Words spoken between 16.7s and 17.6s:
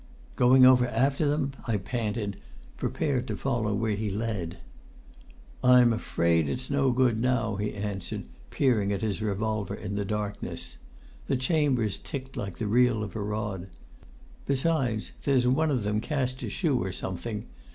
or something.